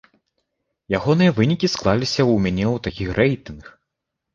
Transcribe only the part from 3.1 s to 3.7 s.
рэйтынг.